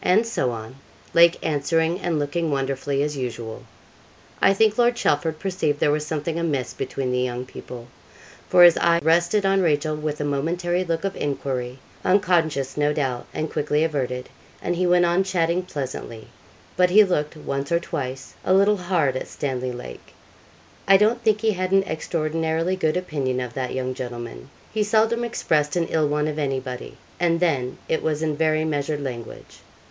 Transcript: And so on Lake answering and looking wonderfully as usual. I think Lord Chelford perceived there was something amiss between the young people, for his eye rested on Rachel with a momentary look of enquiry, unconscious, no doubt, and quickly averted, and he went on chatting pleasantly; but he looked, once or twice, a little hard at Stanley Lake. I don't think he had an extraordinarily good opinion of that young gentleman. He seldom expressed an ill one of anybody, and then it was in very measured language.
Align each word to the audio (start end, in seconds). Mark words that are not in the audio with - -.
And 0.00 0.26
so 0.26 0.52
on 0.52 0.76
Lake 1.12 1.36
answering 1.42 1.98
and 2.00 2.18
looking 2.18 2.50
wonderfully 2.50 3.02
as 3.02 3.16
usual. 3.18 3.64
I 4.40 4.54
think 4.54 4.78
Lord 4.78 4.94
Chelford 4.94 5.38
perceived 5.38 5.80
there 5.80 5.90
was 5.90 6.06
something 6.06 6.38
amiss 6.38 6.72
between 6.72 7.12
the 7.12 7.20
young 7.20 7.44
people, 7.44 7.88
for 8.48 8.62
his 8.62 8.78
eye 8.78 9.00
rested 9.02 9.44
on 9.44 9.60
Rachel 9.60 9.94
with 9.96 10.18
a 10.20 10.24
momentary 10.24 10.82
look 10.82 11.04
of 11.04 11.14
enquiry, 11.16 11.78
unconscious, 12.06 12.74
no 12.76 12.94
doubt, 12.94 13.26
and 13.34 13.50
quickly 13.52 13.84
averted, 13.84 14.30
and 14.62 14.76
he 14.76 14.86
went 14.86 15.04
on 15.04 15.24
chatting 15.24 15.62
pleasantly; 15.64 16.28
but 16.74 16.88
he 16.90 17.04
looked, 17.04 17.36
once 17.36 17.70
or 17.70 17.80
twice, 17.80 18.32
a 18.46 18.54
little 18.54 18.78
hard 18.78 19.14
at 19.14 19.28
Stanley 19.28 19.72
Lake. 19.72 20.14
I 20.86 20.96
don't 20.96 21.22
think 21.22 21.42
he 21.42 21.50
had 21.50 21.70
an 21.72 21.82
extraordinarily 21.82 22.76
good 22.76 22.96
opinion 22.96 23.40
of 23.40 23.52
that 23.54 23.74
young 23.74 23.92
gentleman. 23.92 24.48
He 24.72 24.84
seldom 24.84 25.22
expressed 25.22 25.76
an 25.76 25.88
ill 25.88 26.08
one 26.08 26.28
of 26.28 26.38
anybody, 26.38 26.96
and 27.20 27.40
then 27.40 27.76
it 27.90 28.02
was 28.02 28.22
in 28.22 28.36
very 28.36 28.64
measured 28.64 29.02
language. 29.02 29.58